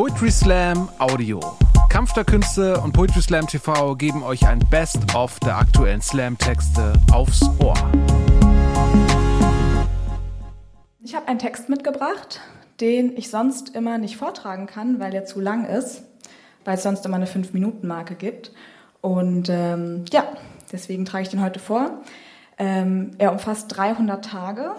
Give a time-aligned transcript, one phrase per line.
[0.00, 1.40] Poetry Slam Audio.
[1.90, 7.42] Kampf der Künste und Poetry Slam TV geben euch ein Best-of der aktuellen Slam-Texte aufs
[7.58, 7.74] Ohr.
[11.04, 12.40] Ich habe einen Text mitgebracht,
[12.80, 16.02] den ich sonst immer nicht vortragen kann, weil er zu lang ist,
[16.64, 18.52] weil es sonst immer eine 5-Minuten-Marke gibt.
[19.02, 20.24] Und ähm, ja,
[20.72, 21.90] deswegen trage ich den heute vor.
[22.56, 24.70] Ähm, er umfasst 300 Tage.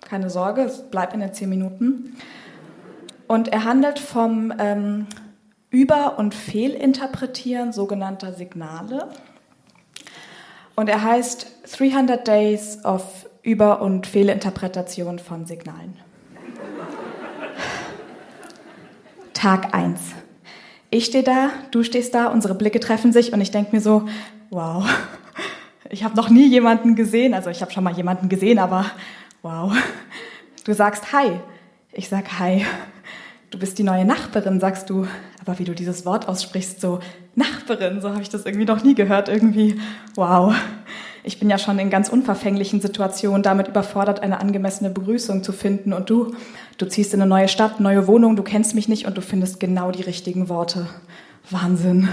[0.00, 2.16] Keine Sorge, es bleibt in den 10 Minuten.
[3.34, 5.08] Und er handelt vom ähm,
[5.68, 9.08] Über- und Fehlinterpretieren sogenannter Signale.
[10.76, 15.96] Und er heißt 300 Days of Über- und Fehlinterpretation von Signalen.
[19.32, 20.00] Tag 1.
[20.90, 24.08] Ich stehe da, du stehst da, unsere Blicke treffen sich und ich denke mir so,
[24.50, 24.88] wow,
[25.90, 28.92] ich habe noch nie jemanden gesehen, also ich habe schon mal jemanden gesehen, aber
[29.42, 29.72] wow.
[30.62, 31.40] Du sagst Hi,
[31.90, 32.64] ich sag Hi.
[33.54, 35.06] Du bist die neue Nachbarin, sagst du.
[35.40, 36.98] Aber wie du dieses Wort aussprichst, so
[37.36, 39.28] Nachbarin, so habe ich das irgendwie noch nie gehört.
[39.28, 39.80] Irgendwie,
[40.16, 40.52] wow.
[41.22, 45.92] Ich bin ja schon in ganz unverfänglichen Situationen damit überfordert, eine angemessene Begrüßung zu finden.
[45.92, 46.34] Und du,
[46.78, 49.60] du ziehst in eine neue Stadt, neue Wohnung, du kennst mich nicht und du findest
[49.60, 50.88] genau die richtigen Worte.
[51.48, 52.08] Wahnsinn.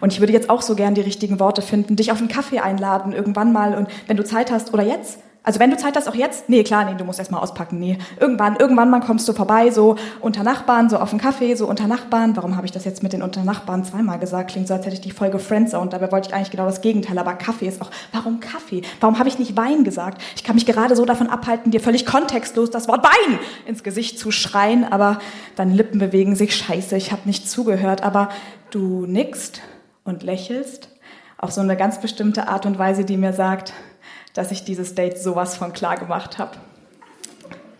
[0.00, 2.58] Und ich würde jetzt auch so gern die richtigen Worte finden, dich auf einen Kaffee
[2.58, 3.76] einladen, irgendwann mal.
[3.76, 6.48] Und wenn du Zeit hast oder jetzt, also wenn du Zeit hast, auch jetzt?
[6.50, 7.78] Nee, klar, nee, du musst erst mal auspacken.
[7.78, 11.66] Nee, irgendwann, irgendwann mal kommst du vorbei, so unter Nachbarn, so auf dem Kaffee, so
[11.66, 12.36] unter Nachbarn.
[12.36, 14.50] Warum habe ich das jetzt mit den unter Nachbarn zweimal gesagt?
[14.50, 16.82] Klingt so, als hätte ich die Folge Friends und dabei wollte ich eigentlich genau das
[16.82, 17.18] Gegenteil.
[17.18, 18.82] Aber Kaffee ist auch, warum Kaffee?
[19.00, 20.20] Warum habe ich nicht Wein gesagt?
[20.36, 24.18] Ich kann mich gerade so davon abhalten, dir völlig kontextlos das Wort Wein ins Gesicht
[24.18, 25.20] zu schreien, aber
[25.56, 28.02] deine Lippen bewegen sich scheiße, ich habe nicht zugehört.
[28.02, 28.28] Aber
[28.70, 29.62] du nickst
[30.04, 30.88] und lächelst
[31.38, 33.72] auf so eine ganz bestimmte Art und Weise, die mir sagt,
[34.34, 36.56] dass ich dieses Date sowas von klar gemacht habe.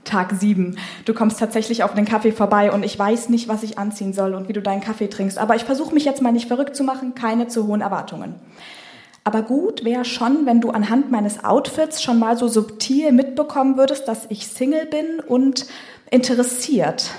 [0.04, 0.76] Tag sieben.
[1.04, 4.34] Du kommst tatsächlich auf den Kaffee vorbei und ich weiß nicht, was ich anziehen soll
[4.34, 5.38] und wie du deinen Kaffee trinkst.
[5.38, 8.34] Aber ich versuche mich jetzt mal nicht verrückt zu machen, keine zu hohen Erwartungen.
[9.22, 14.08] Aber gut wäre schon, wenn du anhand meines Outfits schon mal so subtil mitbekommen würdest,
[14.08, 15.66] dass ich Single bin und
[16.10, 17.10] interessiert.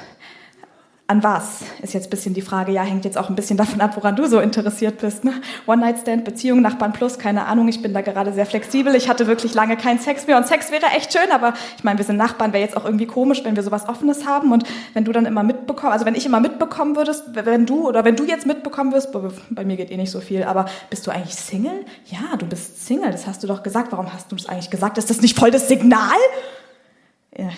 [1.11, 2.71] An was ist jetzt ein bisschen die Frage.
[2.71, 5.25] Ja, hängt jetzt auch ein bisschen davon ab, woran du so interessiert bist.
[5.25, 5.33] Ne?
[5.67, 7.67] One-Night-Stand, Beziehung, Nachbarn plus, keine Ahnung.
[7.67, 8.95] Ich bin da gerade sehr flexibel.
[8.95, 11.97] Ich hatte wirklich lange keinen Sex mehr und Sex wäre echt schön, aber ich meine,
[11.97, 14.63] wir sind Nachbarn, wäre jetzt auch irgendwie komisch, wenn wir sowas Offenes haben und
[14.93, 18.15] wenn du dann immer mitbekommst, also wenn ich immer mitbekommen würdest, wenn du oder wenn
[18.15, 19.09] du jetzt mitbekommen wirst,
[19.49, 21.83] bei mir geht eh nicht so viel, aber bist du eigentlich Single?
[22.05, 23.91] Ja, du bist Single, das hast du doch gesagt.
[23.91, 24.97] Warum hast du das eigentlich gesagt?
[24.97, 26.15] Ist das nicht voll das Signal?
[27.37, 27.49] Ja,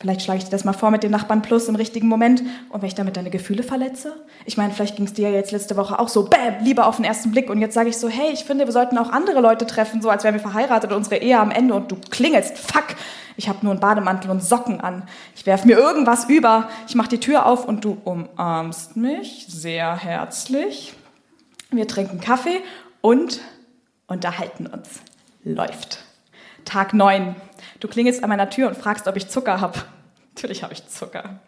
[0.00, 2.42] Vielleicht schlage ich dir das mal vor mit dem Nachbarn Plus im richtigen Moment.
[2.68, 4.14] Und wenn ich damit deine Gefühle verletze?
[4.44, 6.96] Ich meine, vielleicht ging es dir ja jetzt letzte Woche auch so, bäm, lieber auf
[6.96, 7.50] den ersten Blick.
[7.50, 10.08] Und jetzt sage ich so, hey, ich finde, wir sollten auch andere Leute treffen, so
[10.08, 11.74] als wären wir verheiratet und unsere Ehe am Ende.
[11.74, 12.94] Und du klingelst, fuck,
[13.36, 15.02] ich habe nur einen Bademantel und Socken an.
[15.34, 16.68] Ich werf mir irgendwas über.
[16.86, 20.94] Ich mache die Tür auf und du umarmst mich sehr herzlich.
[21.70, 22.60] Wir trinken Kaffee
[23.00, 23.40] und
[24.06, 25.00] unterhalten uns.
[25.42, 26.04] Läuft.
[26.64, 27.34] Tag neun.
[27.80, 29.78] Du klingelst an meiner Tür und fragst, ob ich Zucker habe.
[30.34, 31.40] Natürlich habe ich Zucker.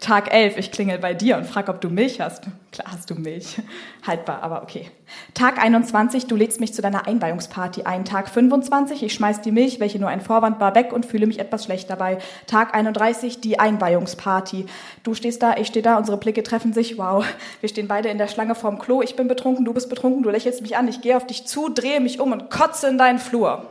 [0.00, 2.42] Tag 11, ich klingel bei dir und frage, ob du Milch hast.
[2.72, 3.60] Klar hast du Milch.
[4.04, 4.90] Haltbar, aber okay.
[5.32, 8.04] Tag 21, du legst mich zu deiner Einweihungsparty ein.
[8.04, 11.38] Tag 25, ich schmeiß die Milch, welche nur ein Vorwand war, weg und fühle mich
[11.38, 12.18] etwas schlecht dabei.
[12.48, 14.66] Tag 31, die Einweihungsparty.
[15.04, 16.98] Du stehst da, ich stehe da, unsere Blicke treffen sich.
[16.98, 17.24] Wow,
[17.60, 19.02] wir stehen beide in der Schlange vorm Klo.
[19.02, 21.68] Ich bin betrunken, du bist betrunken, du lächelst mich an, ich gehe auf dich zu,
[21.68, 23.68] drehe mich um und kotze in deinen Flur.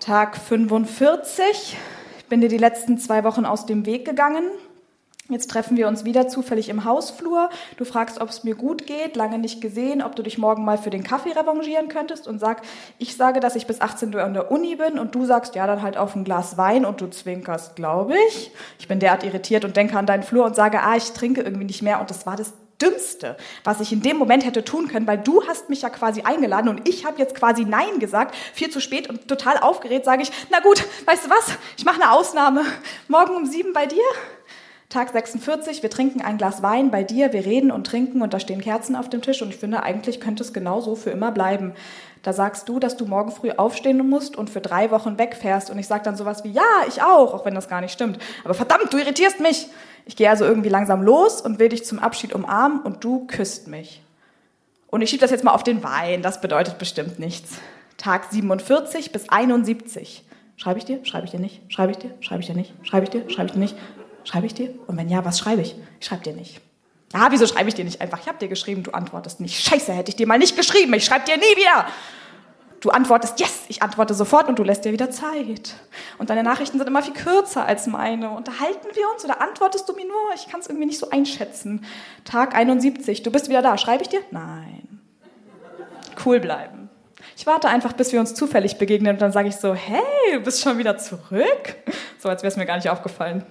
[0.00, 1.76] Tag 45.
[2.18, 4.44] Ich bin dir die letzten zwei Wochen aus dem Weg gegangen.
[5.28, 7.50] Jetzt treffen wir uns wieder zufällig im Hausflur.
[7.76, 10.78] Du fragst, ob es mir gut geht, lange nicht gesehen, ob du dich morgen mal
[10.78, 12.62] für den Kaffee revanchieren könntest und sag,
[12.98, 15.66] ich sage, dass ich bis 18 Uhr an der Uni bin und du sagst, ja,
[15.66, 18.50] dann halt auf ein Glas Wein und du zwinkerst, glaube ich.
[18.78, 21.66] Ich bin derart irritiert und denke an deinen Flur und sage, ah, ich trinke irgendwie
[21.66, 25.06] nicht mehr und das war das Dümmste, was ich in dem Moment hätte tun können,
[25.06, 28.70] weil du hast mich ja quasi eingeladen und ich habe jetzt quasi Nein gesagt, viel
[28.70, 32.12] zu spät und total aufgeregt sage ich, na gut, weißt du was, ich mache eine
[32.12, 32.64] Ausnahme.
[33.08, 34.02] Morgen um sieben bei dir?
[34.90, 38.40] Tag 46, wir trinken ein Glas Wein bei dir, wir reden und trinken und da
[38.40, 41.30] stehen Kerzen auf dem Tisch und ich finde, eigentlich könnte es genau so für immer
[41.30, 41.74] bleiben.
[42.22, 45.78] Da sagst du, dass du morgen früh aufstehen musst und für drei Wochen wegfährst und
[45.78, 48.18] ich sage dann sowas wie, ja, ich auch, auch wenn das gar nicht stimmt.
[48.44, 49.68] Aber verdammt, du irritierst mich.
[50.04, 53.68] Ich gehe also irgendwie langsam los und will dich zum Abschied umarmen und du küsst
[53.68, 54.02] mich.
[54.88, 57.58] Und ich schiebe das jetzt mal auf den Wein, das bedeutet bestimmt nichts.
[57.96, 60.24] Tag 47 bis 71.
[60.56, 61.04] Schreibe ich dir?
[61.04, 61.62] Schreibe ich dir nicht?
[61.72, 62.10] Schreibe ich dir?
[62.20, 62.74] Schreibe ich dir nicht?
[62.82, 63.30] Schreibe ich dir?
[63.30, 63.76] Schreibe ich dir nicht?
[64.24, 64.74] Schreibe ich dir?
[64.86, 65.76] Und wenn ja, was schreibe ich?
[66.00, 66.60] Ich schreibe dir nicht.
[67.12, 68.20] Ah, wieso schreibe ich dir nicht einfach?
[68.20, 69.64] Ich habe dir geschrieben, du antwortest nicht.
[69.64, 70.94] Scheiße, hätte ich dir mal nicht geschrieben.
[70.94, 71.86] Ich schreibe dir nie wieder.
[72.80, 75.74] Du antwortest, yes, ich antworte sofort und du lässt dir wieder Zeit.
[76.18, 78.30] Und deine Nachrichten sind immer viel kürzer als meine.
[78.30, 80.34] Unterhalten wir uns oder antwortest du mir nur?
[80.34, 81.84] Ich kann es irgendwie nicht so einschätzen.
[82.24, 83.76] Tag 71, du bist wieder da.
[83.76, 84.20] Schreibe ich dir?
[84.30, 85.00] Nein.
[86.24, 86.88] Cool bleiben.
[87.36, 90.00] Ich warte einfach, bis wir uns zufällig begegnen und dann sage ich so, hey,
[90.32, 91.76] du bist schon wieder zurück?
[92.18, 93.44] So, als wäre es mir gar nicht aufgefallen.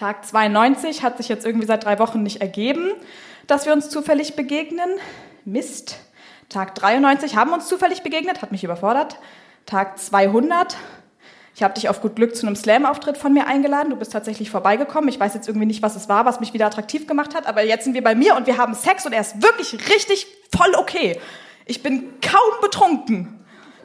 [0.00, 2.88] Tag 92 hat sich jetzt irgendwie seit drei Wochen nicht ergeben,
[3.46, 4.88] dass wir uns zufällig begegnen.
[5.44, 5.98] Mist.
[6.48, 9.18] Tag 93 haben uns zufällig begegnet, hat mich überfordert.
[9.66, 10.78] Tag 200.
[11.54, 13.90] Ich habe dich auf gut Glück zu einem Slam-Auftritt von mir eingeladen.
[13.90, 15.10] Du bist tatsächlich vorbeigekommen.
[15.10, 17.62] Ich weiß jetzt irgendwie nicht, was es war, was mich wieder attraktiv gemacht hat, aber
[17.62, 20.74] jetzt sind wir bei mir und wir haben Sex und er ist wirklich richtig voll
[20.76, 21.20] okay.
[21.66, 23.39] Ich bin kaum betrunken.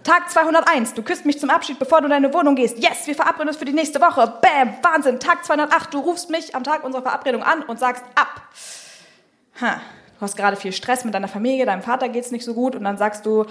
[0.05, 2.77] Tag 201, du küsst mich zum Abschied, bevor du in deine Wohnung gehst.
[2.77, 4.35] Yes, wir verabreden uns für die nächste Woche.
[4.39, 5.19] Bam, Wahnsinn.
[5.19, 8.43] Tag 208, du rufst mich am Tag unserer Verabredung an und sagst ab.
[9.59, 9.81] Ha,
[10.19, 12.83] du hast gerade viel Stress mit deiner Familie, deinem Vater geht's nicht so gut und
[12.83, 13.45] dann sagst du,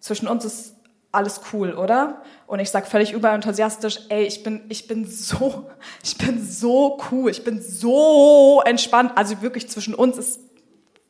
[0.00, 0.74] zwischen uns ist
[1.12, 2.22] alles cool, oder?
[2.48, 5.70] Und ich sag völlig überenthusiastisch, ey, ich bin, ich bin so,
[6.02, 9.12] ich bin so cool, ich bin so entspannt.
[9.14, 10.40] Also wirklich zwischen uns ist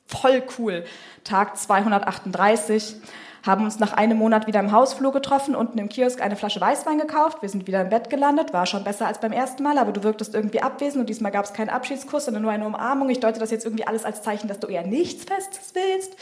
[0.04, 0.84] voll cool.
[1.24, 2.96] Tag 238
[3.44, 6.98] haben uns nach einem Monat wieder im Hausflur getroffen, unten im Kiosk eine Flasche Weißwein
[6.98, 7.42] gekauft.
[7.42, 10.04] Wir sind wieder im Bett gelandet, war schon besser als beim ersten Mal, aber du
[10.04, 13.10] wirktest irgendwie abwesend und diesmal gab es keinen Abschiedskuss, sondern nur eine Umarmung.
[13.10, 16.14] Ich deute das jetzt irgendwie alles als Zeichen, dass du eher nichts Festes willst.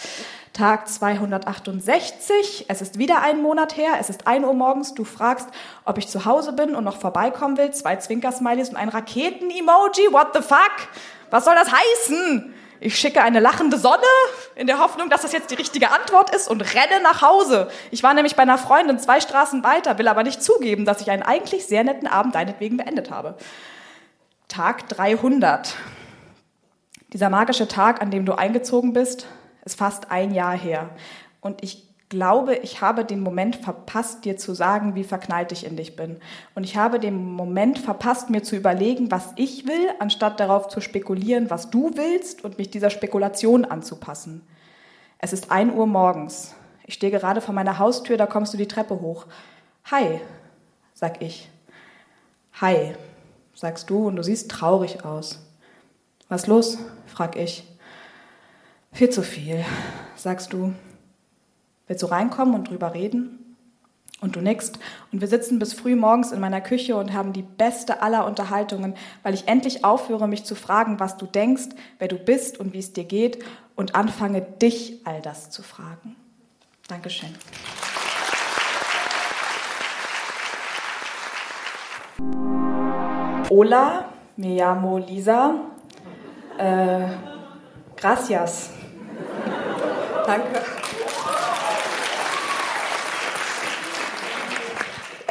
[0.55, 5.49] Tag 268, es ist wieder ein Monat her, es ist 1 Uhr morgens, du fragst,
[5.85, 10.29] ob ich zu Hause bin und noch vorbeikommen will, zwei Zwinker-Smileys und ein Raketen-Emoji, what
[10.35, 10.73] the fuck?
[11.31, 12.55] Was soll das heißen?
[12.83, 14.03] Ich schicke eine lachende Sonne
[14.55, 17.71] in der Hoffnung, dass das jetzt die richtige Antwort ist und renne nach Hause.
[17.91, 21.11] Ich war nämlich bei einer Freundin zwei Straßen weiter, will aber nicht zugeben, dass ich
[21.11, 23.37] einen eigentlich sehr netten Abend deinetwegen beendet habe.
[24.49, 25.75] Tag 300.
[27.13, 29.27] Dieser magische Tag, an dem du eingezogen bist,
[29.65, 30.89] ist fast ein Jahr her.
[31.43, 35.77] Und ich glaube, ich habe den Moment verpasst, dir zu sagen, wie verknallt ich in
[35.77, 36.21] dich bin.
[36.55, 40.81] Und ich habe den Moment verpasst, mir zu überlegen, was ich will, anstatt darauf zu
[40.81, 44.43] spekulieren, was du willst und mich dieser Spekulation anzupassen.
[45.19, 46.55] Es ist ein Uhr morgens.
[46.85, 49.27] Ich stehe gerade vor meiner Haustür, da kommst du die Treppe hoch.
[49.91, 50.21] Hi,
[50.93, 51.49] sag ich.
[52.61, 52.95] Hi,
[53.55, 55.47] sagst du und du siehst traurig aus.
[56.29, 56.79] Was los?
[57.07, 57.65] frag ich.
[58.93, 59.65] Viel zu viel,
[60.17, 60.75] sagst du.
[61.91, 63.57] Willst du reinkommen und drüber reden?
[64.21, 64.79] Und du nickst.
[65.11, 68.95] Und wir sitzen bis früh morgens in meiner Küche und haben die beste aller Unterhaltungen,
[69.25, 72.79] weil ich endlich aufhöre, mich zu fragen, was du denkst, wer du bist und wie
[72.79, 73.43] es dir geht
[73.75, 76.15] und anfange, dich all das zu fragen.
[76.87, 77.35] Dankeschön.
[83.51, 84.05] Hola,
[84.37, 85.55] me llamo Lisa.
[86.57, 87.09] Äh,
[87.97, 88.71] gracias.
[90.25, 90.61] Danke.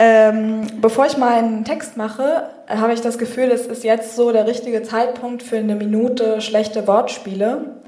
[0.02, 4.48] Ähm, bevor ich meinen Text mache, habe ich das Gefühl, es ist jetzt so der
[4.48, 7.82] richtige Zeitpunkt für eine Minute schlechte Wortspiele.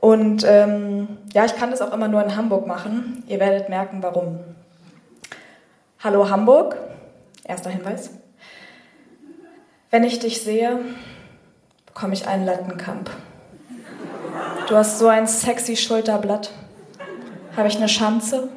[0.00, 3.22] Und ähm, ja, ich kann das auch immer nur in Hamburg machen.
[3.28, 4.40] Ihr werdet merken, warum.
[6.02, 6.78] Hallo Hamburg,
[7.44, 8.10] erster Hinweis.
[9.90, 10.80] Wenn ich dich sehe,
[11.84, 13.10] bekomme ich einen Lattenkamp.
[14.68, 16.50] Du hast so ein sexy Schulterblatt.
[17.58, 18.48] Habe ich eine Schanze?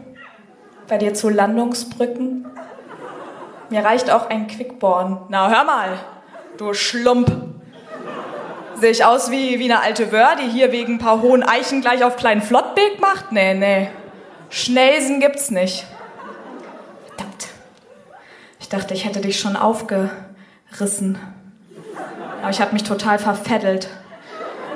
[0.88, 2.46] Bei dir zu Landungsbrücken?
[3.70, 5.26] Mir reicht auch ein Quickborn.
[5.30, 6.00] Na, hör mal,
[6.58, 7.32] du Schlump.
[8.76, 11.82] Sehe ich aus wie, wie eine alte Wör, die hier wegen ein paar hohen Eichen
[11.82, 13.32] gleich auf kleinen Flottbeek macht?
[13.32, 13.90] Nee, nee.
[14.50, 15.86] Schnellsen gibt's nicht.
[17.08, 17.48] Verdammt.
[18.60, 21.18] Ich dachte, ich hätte dich schon aufgerissen.
[22.42, 23.90] Aber ich habe mich total verfeddelt.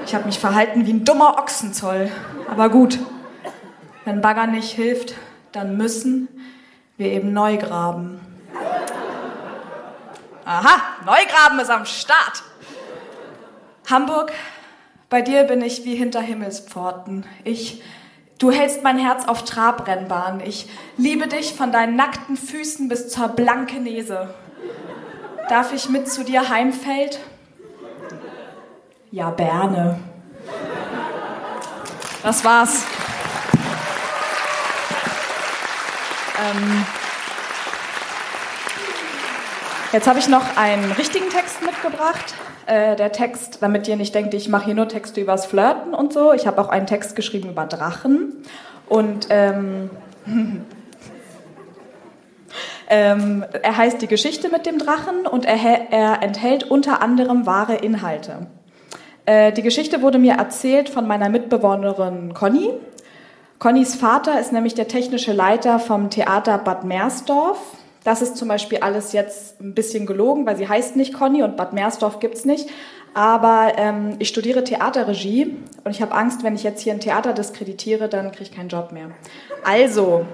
[0.05, 2.09] Ich habe mich verhalten wie ein dummer Ochsenzoll.
[2.49, 2.97] Aber gut,
[4.05, 5.13] wenn Bagger nicht hilft,
[5.51, 6.29] dann müssen
[6.97, 8.19] wir eben neu graben.
[10.49, 12.41] Aha, Neugraben ist am Start.
[13.87, 14.31] Hamburg,
[15.07, 17.23] bei dir bin ich wie hinter Himmelspforten.
[17.43, 17.83] Ich,
[18.39, 20.39] du hältst mein Herz auf Trabrennbahn.
[20.39, 24.33] Ich liebe dich von deinen nackten Füßen bis zur blanken Nese.
[25.49, 27.19] Darf ich mit zu dir heimfeld?
[29.11, 29.99] Ja, Berne.
[32.23, 32.85] Das war's.
[36.41, 36.87] Ähm,
[39.91, 42.35] Jetzt habe ich noch einen richtigen Text mitgebracht.
[42.67, 46.13] Äh, der Text, damit ihr nicht denkt, ich mache hier nur Texte übers Flirten und
[46.13, 46.31] so.
[46.31, 48.33] Ich habe auch einen Text geschrieben über Drachen.
[48.87, 49.89] Und ähm,
[52.87, 55.57] ähm, er heißt Die Geschichte mit dem Drachen und er,
[55.89, 58.45] er enthält unter anderem wahre Inhalte.
[59.25, 62.69] Äh, die Geschichte wurde mir erzählt von meiner Mitbewohnerin Conny.
[63.57, 67.57] Connys Vater ist nämlich der technische Leiter vom Theater Bad Meersdorf.
[68.03, 71.57] Das ist zum Beispiel alles jetzt ein bisschen gelogen, weil sie heißt nicht Conny und
[71.57, 72.69] Bad Meersdorf gibt's nicht.
[73.13, 77.33] Aber ähm, ich studiere Theaterregie und ich habe Angst, wenn ich jetzt hier ein Theater
[77.33, 79.09] diskreditiere, dann kriege ich keinen Job mehr.
[79.63, 80.25] Also,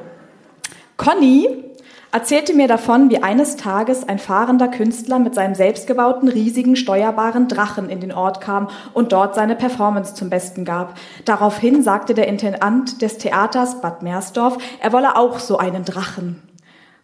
[0.98, 1.64] Conny
[2.12, 7.90] erzählte mir davon, wie eines Tages ein fahrender Künstler mit seinem selbstgebauten, riesigen, steuerbaren Drachen
[7.90, 10.98] in den Ort kam und dort seine Performance zum Besten gab.
[11.26, 16.42] Daraufhin sagte der Intendant des Theaters Bad Meersdorf, er wolle auch so einen Drachen.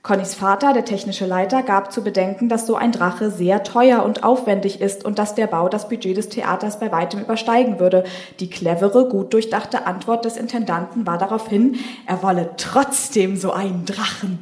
[0.04, 4.24] Connys Vater, der technische Leiter, gab zu bedenken, dass so ein Drache sehr teuer und
[4.24, 8.04] aufwendig ist und dass der Bau das Budget des Theaters bei weitem übersteigen würde.
[8.40, 11.76] Die clevere, gut durchdachte Antwort des Intendanten war daraufhin,
[12.08, 14.40] er wolle trotzdem so einen Drachen.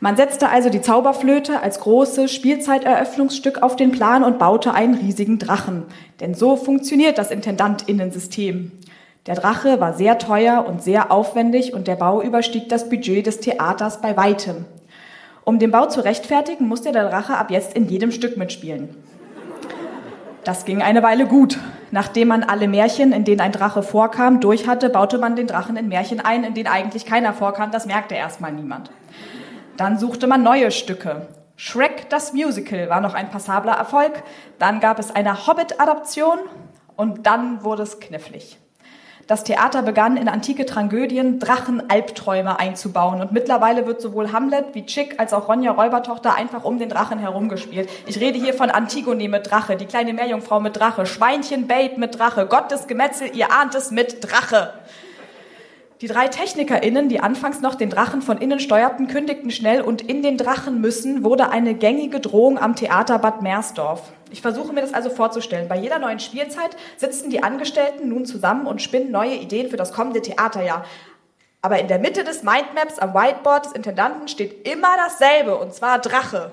[0.00, 5.38] Man setzte also die Zauberflöte als großes Spielzeiteröffnungsstück auf den Plan und baute einen riesigen
[5.38, 5.84] Drachen.
[6.18, 8.72] Denn so funktioniert das Intendantinnensystem.
[9.28, 13.40] Der Drache war sehr teuer und sehr aufwendig und der Bau überstieg das Budget des
[13.40, 14.64] Theaters bei weitem.
[15.44, 18.96] Um den Bau zu rechtfertigen, musste der Drache ab jetzt in jedem Stück mitspielen.
[20.44, 21.58] Das ging eine Weile gut.
[21.90, 25.76] Nachdem man alle Märchen, in denen ein Drache vorkam, durch hatte, baute man den Drachen
[25.76, 27.70] in Märchen ein, in denen eigentlich keiner vorkam.
[27.70, 28.90] Das merkte erstmal niemand.
[29.76, 31.28] Dann suchte man neue Stücke.
[31.54, 34.22] Shrek das Musical war noch ein passabler Erfolg.
[34.58, 36.38] Dann gab es eine Hobbit-Adaption
[36.96, 38.58] und dann wurde es knifflig.
[39.28, 45.20] Das Theater begann in antike Tragödien Drachen-Albträume einzubauen und mittlerweile wird sowohl Hamlet wie Chick
[45.20, 47.90] als auch Ronja Räubertochter einfach um den Drachen herumgespielt.
[48.06, 52.18] Ich rede hier von Antigone mit Drache, die kleine Meerjungfrau mit Drache, Schweinchen Babe mit
[52.18, 54.72] Drache, Gottes Gemetzel, ihr ahnt es mit Drache.
[56.00, 60.22] Die drei TechnikerInnen, die anfangs noch den Drachen von innen steuerten, kündigten schnell und in
[60.22, 64.10] den Drachen müssen wurde eine gängige Drohung am Theater Bad Meersdorf.
[64.30, 65.68] Ich versuche mir das also vorzustellen.
[65.68, 69.92] Bei jeder neuen Spielzeit sitzen die Angestellten nun zusammen und spinnen neue Ideen für das
[69.92, 70.84] kommende Theaterjahr.
[71.62, 75.98] Aber in der Mitte des Mindmaps am Whiteboard des Intendanten steht immer dasselbe, und zwar
[75.98, 76.52] Drache.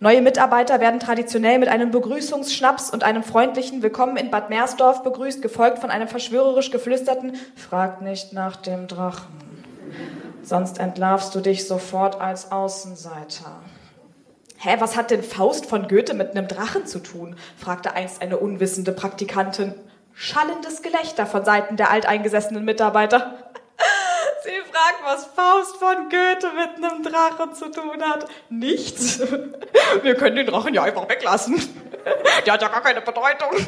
[0.00, 5.42] Neue Mitarbeiter werden traditionell mit einem Begrüßungsschnaps und einem freundlichen Willkommen in Bad Meersdorf begrüßt,
[5.42, 9.32] gefolgt von einem verschwörerisch geflüsterten Frag nicht nach dem Drachen,
[10.42, 13.60] sonst entlarvst du dich sofort als Außenseiter.
[14.64, 17.34] Hä, was hat denn Faust von Goethe mit einem Drachen zu tun?
[17.58, 19.74] fragte einst eine unwissende Praktikantin.
[20.14, 23.38] Schallendes Gelächter von Seiten der alteingesessenen Mitarbeiter.
[24.44, 28.26] Sie fragt, was Faust von Goethe mit einem Drachen zu tun hat.
[28.50, 29.18] Nichts.
[30.02, 31.56] Wir können den Drachen ja einfach weglassen.
[32.46, 33.66] Der hat ja gar keine Bedeutung.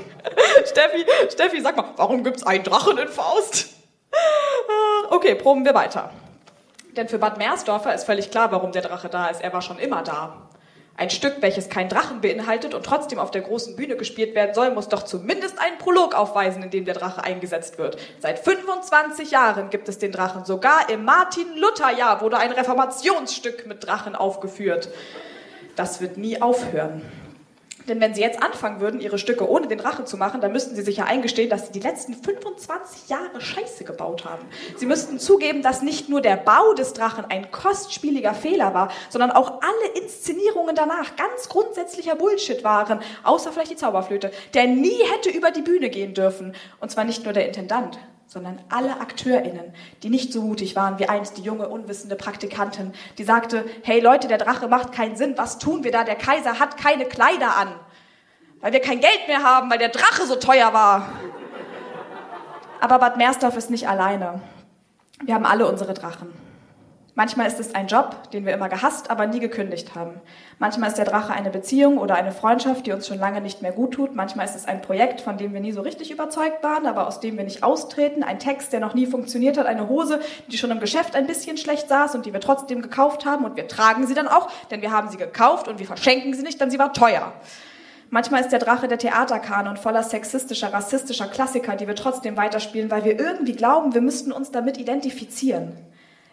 [0.65, 3.71] Steffi, Steffi, sag mal, warum gibt's einen Drachen in Faust?
[5.11, 6.13] Okay, proben wir weiter.
[6.93, 9.43] Denn für Bad Meersdorfer ist völlig klar, warum der Drache da ist.
[9.43, 10.51] Er war schon immer da.
[10.97, 14.71] Ein Stück, welches keinen Drachen beinhaltet und trotzdem auf der großen Bühne gespielt werden soll,
[14.73, 17.99] muss doch zumindest einen Prolog aufweisen, in dem der Drache eingesetzt wird.
[18.21, 20.45] Seit 25 Jahren gibt es den Drachen.
[20.45, 24.89] Sogar im Martin-Luther-Jahr wurde ein Reformationsstück mit Drachen aufgeführt.
[25.75, 27.03] Das wird nie aufhören.
[27.89, 30.75] Denn wenn sie jetzt anfangen würden, ihre Stücke ohne den Drache zu machen, dann müssten
[30.75, 34.45] sie sich ja eingestehen, dass sie die letzten 25 Jahre Scheiße gebaut haben.
[34.77, 39.31] Sie müssten zugeben, dass nicht nur der Bau des Drachen ein kostspieliger Fehler war, sondern
[39.31, 45.31] auch alle Inszenierungen danach ganz grundsätzlicher Bullshit waren, außer vielleicht die Zauberflöte, der nie hätte
[45.31, 46.55] über die Bühne gehen dürfen.
[46.81, 51.09] Und zwar nicht nur der Intendant, sondern alle AkteurInnen, die nicht so mutig waren wie
[51.09, 55.59] einst die junge, unwissende Praktikantin, die sagte, hey Leute, der Drache macht keinen Sinn, was
[55.59, 56.05] tun wir da?
[56.05, 57.69] Der Kaiser hat keine Kleider an,
[58.61, 61.09] weil wir kein Geld mehr haben, weil der Drache so teuer war.
[62.81, 64.41] Aber Bad Meersdorf ist nicht alleine.
[65.23, 66.44] Wir haben alle unsere Drachen.
[67.17, 70.21] Manchmal ist es ein Job, den wir immer gehasst, aber nie gekündigt haben.
[70.59, 73.71] Manchmal ist der Drache eine Beziehung oder eine Freundschaft, die uns schon lange nicht mehr
[73.71, 74.17] gut tut.
[74.17, 77.21] Manchmal ist es ein Projekt, von dem wir nie so richtig überzeugt waren, aber aus
[77.21, 78.25] dem wir nicht austreten.
[78.25, 79.67] Ein Text, der noch nie funktioniert hat.
[79.67, 80.19] Eine Hose,
[80.49, 83.45] die schon im Geschäft ein bisschen schlecht saß und die wir trotzdem gekauft haben.
[83.45, 86.43] Und wir tragen sie dann auch, denn wir haben sie gekauft und wir verschenken sie
[86.43, 87.33] nicht, denn sie war teuer.
[88.11, 93.05] Manchmal ist der Drache der Theaterkanon voller sexistischer, rassistischer Klassiker, die wir trotzdem weiterspielen, weil
[93.05, 95.75] wir irgendwie glauben, wir müssten uns damit identifizieren.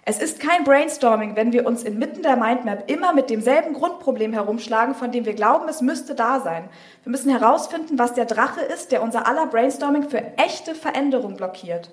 [0.03, 4.95] Es ist kein Brainstorming, wenn wir uns inmitten der Mindmap immer mit demselben Grundproblem herumschlagen,
[4.95, 6.69] von dem wir glauben, es müsste da sein.
[7.03, 11.91] Wir müssen herausfinden, was der Drache ist, der unser aller Brainstorming für echte Veränderung blockiert.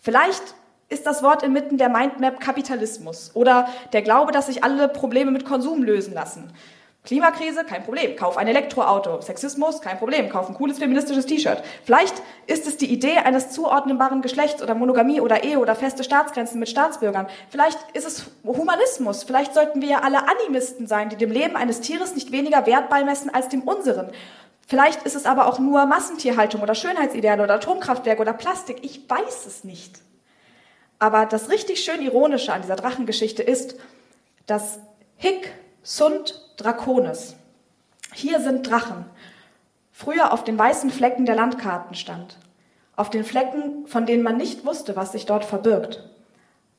[0.00, 0.54] Vielleicht
[0.88, 5.44] ist das Wort inmitten der Mindmap Kapitalismus oder der Glaube, dass sich alle Probleme mit
[5.44, 6.50] Konsum lösen lassen.
[7.04, 9.20] Klimakrise, kein Problem, kauf ein Elektroauto.
[9.22, 11.62] Sexismus, kein Problem, kauf ein cooles feministisches T-Shirt.
[11.84, 12.14] Vielleicht
[12.46, 16.68] ist es die Idee eines zuordnenbaren Geschlechts oder Monogamie oder Ehe oder feste Staatsgrenzen mit
[16.68, 17.28] Staatsbürgern.
[17.48, 19.22] Vielleicht ist es Humanismus.
[19.22, 22.90] Vielleicht sollten wir ja alle Animisten sein, die dem Leben eines Tieres nicht weniger Wert
[22.90, 24.10] beimessen als dem unseren.
[24.66, 28.80] Vielleicht ist es aber auch nur Massentierhaltung oder Schönheitsideale oder Atomkraftwerk oder Plastik.
[28.82, 30.00] Ich weiß es nicht.
[30.98, 33.76] Aber das richtig schön Ironische an dieser Drachengeschichte ist,
[34.44, 34.80] dass
[35.16, 37.36] Hic sunt Draconis.
[38.12, 39.04] Hier sind Drachen.
[39.92, 42.36] Früher auf den weißen Flecken der Landkarten stand.
[42.96, 46.02] Auf den Flecken, von denen man nicht wusste, was sich dort verbirgt.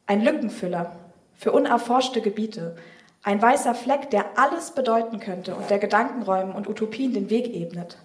[0.06, 0.98] Ein Lückenfüller
[1.34, 2.76] für unerforschte Gebiete.
[3.24, 7.98] Ein weißer Fleck, der alles bedeuten könnte und der Gedankenräumen und Utopien den Weg ebnet.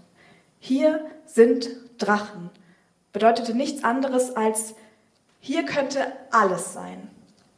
[0.61, 2.51] Hier sind Drachen.
[3.13, 4.77] Bedeutete nichts anderes als,
[5.41, 7.11] hier könnte alles sein.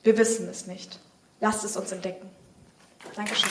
[0.03, 1.01] Wir wissen es nicht.
[1.41, 2.31] Lasst es uns entdecken.
[3.15, 3.51] Dankeschön.